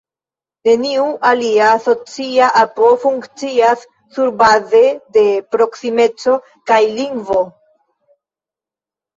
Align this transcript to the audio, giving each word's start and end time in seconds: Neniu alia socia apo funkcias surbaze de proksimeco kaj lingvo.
Neniu 0.67 1.03
alia 1.31 1.67
socia 1.83 2.47
apo 2.61 2.87
funkcias 3.03 3.85
surbaze 4.17 4.83
de 5.19 5.27
proksimeco 5.57 6.35
kaj 6.73 6.83
lingvo. 6.99 7.39